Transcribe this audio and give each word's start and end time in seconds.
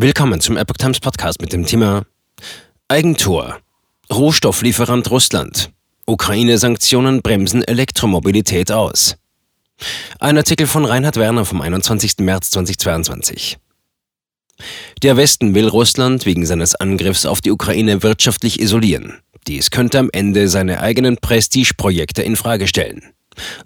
Willkommen 0.00 0.40
zum 0.40 0.56
Epoch 0.56 0.76
Times 0.76 1.00
Podcast 1.00 1.40
mit 1.40 1.52
dem 1.52 1.66
Thema 1.66 2.06
Eigentor. 2.86 3.58
Rohstofflieferant 4.08 5.10
Russland. 5.10 5.72
Ukraine-Sanktionen 6.06 7.20
bremsen 7.20 7.64
Elektromobilität 7.64 8.70
aus. 8.70 9.16
Ein 10.20 10.36
Artikel 10.36 10.68
von 10.68 10.84
Reinhard 10.84 11.16
Werner 11.16 11.44
vom 11.44 11.60
21. 11.60 12.18
März 12.18 12.50
2022. 12.50 13.58
Der 15.02 15.16
Westen 15.16 15.56
will 15.56 15.66
Russland 15.66 16.26
wegen 16.26 16.46
seines 16.46 16.76
Angriffs 16.76 17.26
auf 17.26 17.40
die 17.40 17.50
Ukraine 17.50 18.04
wirtschaftlich 18.04 18.60
isolieren. 18.60 19.18
Dies 19.48 19.72
könnte 19.72 19.98
am 19.98 20.10
Ende 20.12 20.46
seine 20.46 20.78
eigenen 20.78 21.16
Prestigeprojekte 21.16 22.22
in 22.22 22.36
Frage 22.36 22.68
stellen. 22.68 23.02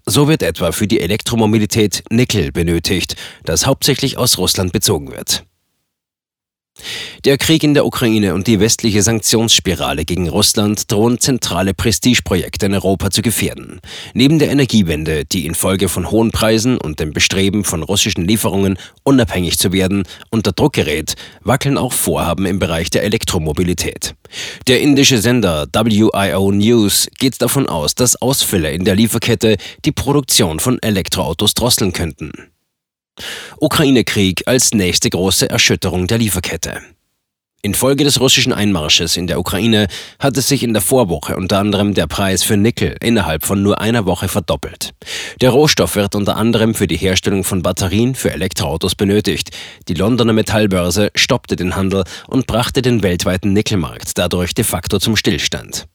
So 0.06 0.28
wird 0.28 0.42
etwa 0.42 0.72
für 0.72 0.88
die 0.88 1.02
Elektromobilität 1.02 2.04
Nickel 2.08 2.52
benötigt, 2.52 3.16
das 3.44 3.66
hauptsächlich 3.66 4.16
aus 4.16 4.38
Russland 4.38 4.72
bezogen 4.72 5.12
wird. 5.12 5.44
Der 7.24 7.38
Krieg 7.38 7.62
in 7.62 7.72
der 7.72 7.86
Ukraine 7.86 8.34
und 8.34 8.48
die 8.48 8.58
westliche 8.58 9.00
Sanktionsspirale 9.00 10.04
gegen 10.04 10.28
Russland 10.28 10.90
drohen 10.90 11.20
zentrale 11.20 11.72
Prestigeprojekte 11.72 12.66
in 12.66 12.74
Europa 12.74 13.12
zu 13.12 13.22
gefährden. 13.22 13.80
Neben 14.12 14.40
der 14.40 14.50
Energiewende, 14.50 15.24
die 15.24 15.46
infolge 15.46 15.88
von 15.88 16.10
hohen 16.10 16.32
Preisen 16.32 16.78
und 16.78 16.98
dem 16.98 17.12
Bestreben 17.12 17.62
von 17.62 17.84
russischen 17.84 18.26
Lieferungen 18.26 18.76
unabhängig 19.04 19.56
zu 19.56 19.72
werden 19.72 20.02
unter 20.30 20.50
Druck 20.50 20.72
gerät, 20.72 21.14
wackeln 21.42 21.78
auch 21.78 21.92
Vorhaben 21.92 22.44
im 22.44 22.58
Bereich 22.58 22.90
der 22.90 23.04
Elektromobilität. 23.04 24.16
Der 24.66 24.80
indische 24.80 25.18
Sender 25.18 25.68
WIO 25.72 26.50
News 26.50 27.06
geht 27.20 27.40
davon 27.40 27.68
aus, 27.68 27.94
dass 27.94 28.20
Ausfälle 28.20 28.72
in 28.72 28.84
der 28.84 28.96
Lieferkette 28.96 29.58
die 29.84 29.92
Produktion 29.92 30.58
von 30.58 30.82
Elektroautos 30.82 31.54
drosseln 31.54 31.92
könnten. 31.92 32.32
Ukraine-Krieg 33.62 34.42
als 34.46 34.74
nächste 34.74 35.08
große 35.08 35.48
Erschütterung 35.48 36.08
der 36.08 36.18
Lieferkette. 36.18 36.80
Infolge 37.62 38.02
des 38.02 38.18
russischen 38.18 38.52
Einmarsches 38.52 39.16
in 39.16 39.28
der 39.28 39.38
Ukraine 39.38 39.86
hatte 40.18 40.40
sich 40.40 40.64
in 40.64 40.72
der 40.72 40.82
Vorwoche 40.82 41.36
unter 41.36 41.60
anderem 41.60 41.94
der 41.94 42.08
Preis 42.08 42.42
für 42.42 42.56
Nickel 42.56 42.96
innerhalb 43.00 43.44
von 43.44 43.62
nur 43.62 43.80
einer 43.80 44.04
Woche 44.04 44.26
verdoppelt. 44.26 44.94
Der 45.40 45.50
Rohstoff 45.50 45.94
wird 45.94 46.16
unter 46.16 46.36
anderem 46.36 46.74
für 46.74 46.88
die 46.88 46.96
Herstellung 46.96 47.44
von 47.44 47.62
Batterien 47.62 48.16
für 48.16 48.32
Elektroautos 48.32 48.96
benötigt. 48.96 49.50
Die 49.86 49.94
Londoner 49.94 50.32
Metallbörse 50.32 51.12
stoppte 51.14 51.54
den 51.54 51.76
Handel 51.76 52.02
und 52.26 52.48
brachte 52.48 52.82
den 52.82 53.04
weltweiten 53.04 53.52
Nickelmarkt 53.52 54.18
dadurch 54.18 54.54
de 54.54 54.64
facto 54.64 54.98
zum 54.98 55.14
Stillstand. 55.14 55.86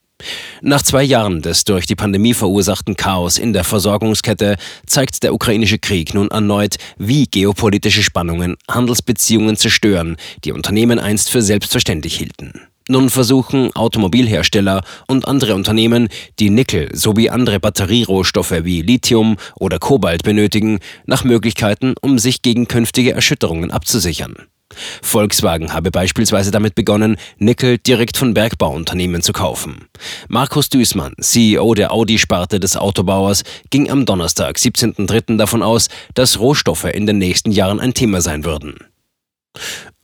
Nach 0.62 0.82
zwei 0.82 1.04
Jahren 1.04 1.42
des 1.42 1.66
durch 1.66 1.86
die 1.86 1.96
Pandemie 1.96 2.34
verursachten 2.34 2.96
Chaos 2.96 3.38
in 3.38 3.54
der 3.54 3.64
Versorgungskette 3.64 4.58
zeigt 4.86 5.22
der 5.24 5.34
ukrainische 5.34 5.78
Krieg 5.78 6.14
nun 6.14 6.32
erneut, 6.32 6.78
wie 6.98 7.26
geopolitische 7.26 8.02
Spannungen 8.02 8.58
Handelsbeziehungen 8.70 9.56
zerstören, 9.56 10.18
die 10.44 10.52
Unternehmen 10.52 11.00
einst 11.00 11.30
für 11.30 11.42
selbstverständlich 11.42 12.18
hielten. 12.18 12.54
Nun 12.90 13.10
versuchen 13.10 13.76
Automobilhersteller 13.76 14.82
und 15.08 15.28
andere 15.28 15.56
Unternehmen, 15.56 16.08
die 16.40 16.50
Nickel 16.50 16.90
sowie 16.96 17.30
andere 17.30 17.60
Batterierohstoffe 17.60 18.64
wie 18.64 18.82
Lithium 18.82 19.36
oder 19.56 19.78
Kobalt 19.78 20.24
benötigen, 20.24 20.80
nach 21.06 21.26
Möglichkeiten, 21.26 21.96
um 22.02 22.18
sich 22.18 22.42
gegen 22.42 22.68
künftige 22.68 23.12
Erschütterungen 23.12 23.72
abzusichern. 23.72 24.36
Volkswagen 25.02 25.74
habe 25.74 25.92
beispielsweise 25.92 26.52
damit 26.52 26.76
begonnen, 26.76 27.18
Nickel 27.38 27.78
direkt 27.78 28.18
von 28.18 28.34
Bergbauunternehmen 28.34 29.22
zu 29.22 29.34
kaufen. 29.34 29.88
Markus 30.28 30.70
Düßmann, 30.70 31.14
CEO 31.20 31.74
der 31.74 31.92
Audi-Sparte 31.92 32.60
des 32.60 32.76
Autobauers, 32.76 33.44
ging 33.70 33.90
am 33.90 34.06
Donnerstag, 34.06 34.58
17.03. 34.58 35.38
davon 35.38 35.64
aus, 35.64 35.88
dass 36.14 36.40
Rohstoffe 36.40 36.86
in 36.86 37.06
den 37.06 37.18
nächsten 37.18 37.52
Jahren 37.52 37.80
ein 37.80 37.94
Thema 37.94 38.22
sein 38.22 38.44
würden. 38.44 38.76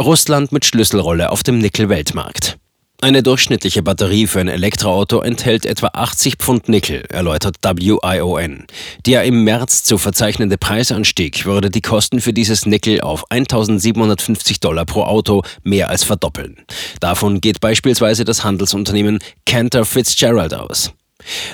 Russland 0.02 0.52
mit 0.52 0.66
Schlüsselrolle 0.66 1.32
auf 1.32 1.44
dem 1.44 1.60
Nickel-Weltmarkt. 1.60 2.58
Eine 3.04 3.22
durchschnittliche 3.22 3.84
Batterie 3.84 4.28
für 4.28 4.40
ein 4.40 4.48
Elektroauto 4.48 5.20
enthält 5.20 5.66
etwa 5.66 5.88
80 5.88 6.38
Pfund 6.38 6.70
Nickel, 6.70 7.04
erläutert 7.10 7.58
WION. 7.62 8.64
Der 9.06 9.26
im 9.26 9.44
März 9.44 9.84
zu 9.84 9.98
verzeichnende 9.98 10.58
Preisanstieg 10.58 11.46
würde 11.46 11.70
die 11.70 11.82
Kosten 11.82 12.22
für 12.22 12.32
dieses 12.32 12.66
Nickel 12.66 13.02
auf 13.02 13.30
1750 13.30 14.62
Dollar 14.62 14.86
pro 14.86 15.04
Auto 15.04 15.44
mehr 15.64 15.90
als 15.90 16.06
verdoppeln. 16.06 16.56
Davon 17.02 17.42
geht 17.42 17.60
beispielsweise 17.60 18.24
das 18.24 18.46
Handelsunternehmen 18.46 19.20
Cantor 19.46 19.84
Fitzgerald 19.84 20.54
aus. 20.54 20.94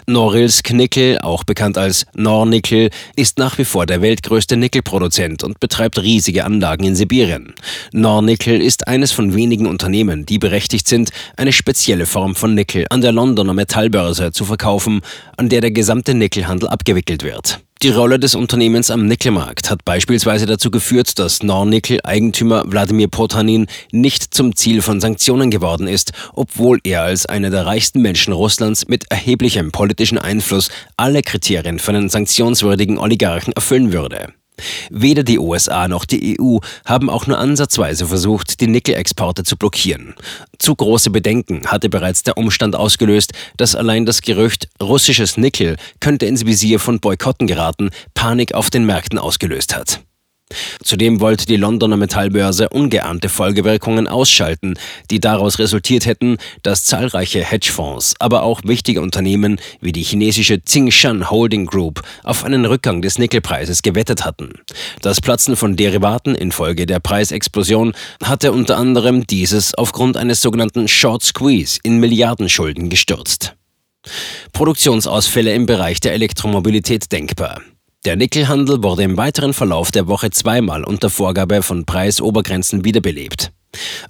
Norilsk 0.08 0.72
Nickel, 0.74 1.20
auch 1.20 1.44
bekannt 1.44 1.78
als 1.78 2.06
Nornickel, 2.14 2.90
ist 3.16 3.38
nach 3.38 3.58
wie 3.58 3.66
vor 3.66 3.86
der 3.86 4.02
weltgrößte 4.02 4.58
Nickelproduzent 4.58 5.44
und 5.44 5.60
betreibt 5.60 6.02
riesige 6.02 6.46
Anlagen 6.46 6.84
in 6.84 6.96
Sibirien. 6.96 7.54
Nornickel 7.92 8.62
ist 8.62 8.88
eines 8.88 9.12
von 9.12 9.36
wenigen 9.36 9.68
Unternehmen, 9.68 10.26
die 10.26 10.40
berechtigt 10.40 10.88
sind, 10.88 11.10
eine 11.38 11.54
spezielle 11.54 12.06
Form 12.06 12.36
von 12.36 12.56
Nickel 12.56 12.86
an 12.90 13.02
der 13.02 13.12
Londoner 13.12 13.54
Metallbörse 13.54 14.32
zu 14.32 14.46
verkaufen, 14.46 15.02
an 15.38 15.50
der 15.50 15.62
der 15.62 15.72
gesamte 15.72 16.14
Nickelhandel 16.14 16.70
abgewickelt 16.70 17.24
wird. 17.24 17.60
Die 17.82 17.92
Rolle 17.92 18.20
des 18.20 18.36
Unternehmens 18.36 18.92
am 18.92 19.06
Nickelmarkt 19.08 19.70
hat 19.70 19.86
beispielsweise 19.86 20.46
dazu 20.46 20.70
geführt, 20.70 21.18
dass 21.18 21.44
Nornickel-Eigentümer 21.44 22.70
Wladimir 22.70 23.08
Potanin 23.08 23.68
nicht 23.94 24.34
zum 24.34 24.54
Ziel 24.54 24.82
von 24.82 25.00
Sanktionen 25.00 25.50
geworden 25.50 25.88
ist, 25.88 26.12
obwohl 26.34 26.82
er 26.84 27.04
als 27.04 27.26
einer 27.26 27.50
der 27.50 27.66
reichsten 27.66 28.02
Menschen 28.02 28.34
Russlands 28.34 28.90
mit 28.90 29.10
erheblichem 29.10 29.72
politischen 29.72 30.18
Einfluss 30.18 30.68
alle 30.98 31.24
Kriterien 31.24 31.80
für 31.80 31.92
einen 31.92 32.10
sanktionswürdigen 32.10 32.98
Oligarchen 32.98 33.54
erfüllen 33.54 33.94
würde. 33.94 34.34
Weder 34.90 35.24
die 35.24 35.40
USA 35.40 35.88
noch 35.88 36.06
die 36.06 36.38
EU 36.40 36.58
haben 36.86 37.10
auch 37.10 37.28
nur 37.28 37.38
ansatzweise 37.38 38.08
versucht, 38.08 38.62
die 38.62 38.68
Nickelexporte 38.68 39.44
zu 39.44 39.58
blockieren. 39.58 40.16
Zu 40.58 40.76
große 40.76 41.10
Bedenken 41.10 41.68
hatte 41.68 41.90
bereits 41.90 42.24
der 42.24 42.38
Umstand 42.38 42.76
ausgelöst, 42.76 43.34
dass 43.58 43.76
allein 43.76 44.06
das 44.06 44.22
Gerücht 44.22 44.70
russisches 44.82 45.38
Nickel 45.38 45.78
könnte 46.00 46.26
ins 46.26 46.46
Visier 46.46 46.80
von 46.80 47.00
Boykotten 47.00 47.48
geraten, 47.48 47.90
Panik 48.14 48.54
auf 48.54 48.70
den 48.70 48.86
Märkten 48.86 49.20
ausgelöst 49.20 49.76
hat. 49.76 50.02
Zudem 50.84 51.20
wollte 51.20 51.46
die 51.46 51.58
Londoner 51.58 51.98
Metallbörse 51.98 52.70
ungeahnte 52.70 53.30
Folgewirkungen 53.30 54.08
ausschalten, 54.08 54.76
die 55.12 55.20
daraus 55.20 55.60
resultiert 55.60 56.06
hätten, 56.06 56.38
dass 56.64 56.86
zahlreiche 56.86 57.44
Hedgefonds, 57.44 58.16
aber 58.20 58.44
auch 58.44 58.62
wichtige 58.64 59.02
Unternehmen 59.02 59.60
wie 59.82 59.92
die 59.92 60.04
chinesische 60.04 60.62
Tsingshan 60.62 61.30
Holding 61.30 61.66
Group 61.66 62.02
auf 62.24 62.44
einen 62.44 62.66
Rückgang 62.66 63.02
des 63.02 63.20
Nickelpreises 63.20 63.82
gewettet 63.82 64.26
hatten. 64.26 64.54
Das 65.02 65.22
Platzen 65.22 65.56
von 65.56 65.76
Derivaten 65.76 66.34
infolge 66.34 66.86
der 66.86 67.00
Preisexplosion 67.00 67.94
hatte 68.24 68.52
unter 68.52 68.78
anderem 68.78 69.28
dieses 69.28 69.76
aufgrund 69.76 70.18
eines 70.18 70.42
sogenannten 70.42 70.88
Short 70.88 71.24
Squeeze 71.24 71.80
in 71.84 72.00
Milliardenschulden 72.00 72.90
gestürzt. 72.90 73.56
Produktionsausfälle 74.54 75.54
im 75.54 75.66
Bereich 75.66 76.00
der 76.00 76.14
Elektromobilität 76.14 77.12
denkbar. 77.12 77.62
Der 78.06 78.16
Nickelhandel 78.16 78.82
wurde 78.82 79.04
im 79.04 79.18
weiteren 79.18 79.54
Verlauf 79.54 79.92
der 79.92 80.08
Woche 80.08 80.30
zweimal 80.30 80.86
unter 80.86 81.10
Vorgabe 81.10 81.62
von 81.62 81.84
Preisobergrenzen 81.86 82.86
wiederbelebt. 82.86 83.52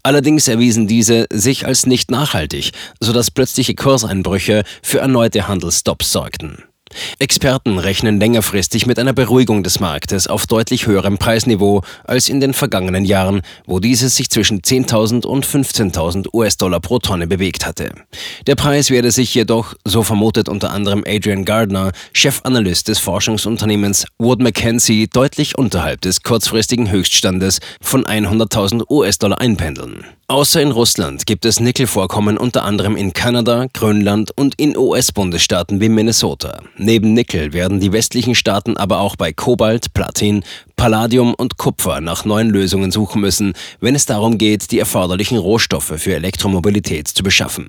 Allerdings 0.03 0.47
erwiesen 0.47 0.87
diese 0.87 1.25
sich 1.31 1.65
als 1.65 1.87
nicht 1.87 2.11
nachhaltig, 2.11 2.71
sodass 2.99 3.31
plötzliche 3.31 3.73
Kurseinbrüche 3.73 4.63
für 4.83 4.99
erneute 4.99 5.47
Handelsstops 5.47 6.11
sorgten. 6.11 6.63
Experten 7.19 7.77
rechnen 7.77 8.19
längerfristig 8.19 8.85
mit 8.85 8.99
einer 8.99 9.13
Beruhigung 9.13 9.63
des 9.63 9.79
Marktes 9.79 10.27
auf 10.27 10.47
deutlich 10.47 10.87
höherem 10.87 11.17
Preisniveau 11.17 11.81
als 12.03 12.29
in 12.29 12.39
den 12.39 12.53
vergangenen 12.53 13.05
Jahren, 13.05 13.41
wo 13.65 13.79
dieses 13.79 14.15
sich 14.15 14.29
zwischen 14.29 14.61
10.000 14.61 15.25
und 15.25 15.45
15.000 15.45 16.27
US-Dollar 16.33 16.79
pro 16.79 16.99
Tonne 16.99 17.27
bewegt 17.27 17.65
hatte. 17.65 17.91
Der 18.47 18.55
Preis 18.55 18.89
werde 18.89 19.11
sich 19.11 19.33
jedoch, 19.33 19.75
so 19.85 20.03
vermutet 20.03 20.49
unter 20.49 20.71
anderem 20.71 21.03
Adrian 21.07 21.45
Gardner, 21.45 21.91
Chefanalyst 22.13 22.87
des 22.87 22.99
Forschungsunternehmens 22.99 24.05
Wood 24.17 24.41
Mackenzie, 24.41 25.07
deutlich 25.07 25.57
unterhalb 25.57 26.01
des 26.01 26.23
kurzfristigen 26.23 26.91
Höchststandes 26.91 27.59
von 27.81 28.05
100.000 28.05 28.89
US-Dollar 28.89 29.39
einpendeln. 29.39 30.05
Außer 30.31 30.61
in 30.61 30.69
Russland 30.69 31.25
gibt 31.25 31.43
es 31.43 31.59
Nickelvorkommen 31.59 32.37
unter 32.37 32.63
anderem 32.63 32.95
in 32.95 33.13
Kanada, 33.13 33.65
Grönland 33.73 34.29
und 34.37 34.53
in 34.61 34.77
US-Bundesstaaten 34.77 35.81
wie 35.81 35.89
Minnesota. 35.89 36.61
Neben 36.77 37.15
Nickel 37.15 37.51
werden 37.51 37.79
die 37.79 37.91
westlichen 37.91 38.35
Staaten 38.35 38.77
aber 38.77 38.99
auch 38.99 39.15
bei 39.15 39.33
Kobalt, 39.33 39.91
Platin, 39.95 40.43
Palladium 40.79 41.33
und 41.33 41.57
Kupfer 41.57 41.99
nach 41.99 42.23
neuen 42.23 42.51
Lösungen 42.51 42.89
suchen 42.89 43.19
müssen, 43.19 43.51
wenn 43.81 43.95
es 43.95 44.05
darum 44.05 44.37
geht, 44.37 44.71
die 44.71 44.79
erforderlichen 44.79 45.37
Rohstoffe 45.37 45.91
für 45.97 46.15
Elektromobilität 46.15 47.09
zu 47.09 47.21
beschaffen. 47.21 47.67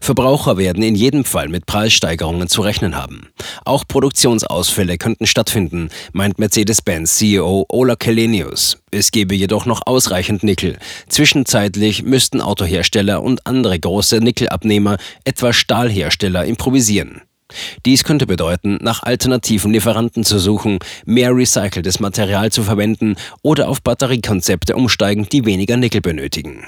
Verbraucher 0.00 0.56
werden 0.56 0.82
in 0.82 0.96
jedem 0.96 1.24
Fall 1.24 1.48
mit 1.48 1.66
Preissteigerungen 1.66 2.48
zu 2.48 2.62
rechnen 2.62 2.96
haben. 2.96 3.28
Auch 3.64 3.84
Produktionsausfälle 3.86 4.98
könnten 4.98 5.28
stattfinden, 5.28 5.90
meint 6.12 6.40
Mercedes-Benz 6.40 7.18
CEO 7.18 7.66
Ola 7.68 7.94
Kelenius. 7.94 8.78
Es 8.90 9.12
gebe 9.12 9.36
jedoch 9.36 9.64
noch 9.64 9.82
ausreichend 9.86 10.42
Nickel. 10.42 10.76
Zwischenzeitlich 11.08 12.02
müssten 12.02 12.40
Autohersteller 12.40 13.22
und 13.22 13.46
andere 13.46 13.78
große 13.78 14.18
Nickelabnehmer, 14.18 14.96
etwa 15.24 15.52
Stahlhersteller, 15.52 16.44
improvisieren. 16.46 17.22
Dies 17.86 18.04
könnte 18.04 18.26
bedeuten, 18.26 18.78
nach 18.80 19.02
alternativen 19.02 19.72
Lieferanten 19.72 20.24
zu 20.24 20.38
suchen, 20.38 20.78
mehr 21.04 21.34
recyceltes 21.34 22.00
Material 22.00 22.50
zu 22.52 22.62
verwenden 22.62 23.16
oder 23.42 23.68
auf 23.68 23.82
Batteriekonzepte 23.82 24.76
umsteigen, 24.76 25.28
die 25.30 25.44
weniger 25.44 25.76
Nickel 25.76 26.00
benötigen. 26.00 26.66